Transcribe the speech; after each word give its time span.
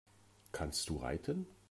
Kannst 0.51 0.89
du 0.89 0.97
reiten? 0.97 1.45